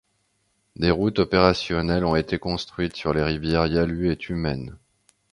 [0.77, 4.75] Des routes opérationnelles ont été construites sur les rivières Yalu et Tumen.